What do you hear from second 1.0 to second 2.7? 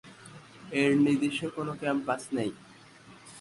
নিজস্ব কোন ক্যাম্পাস নেই।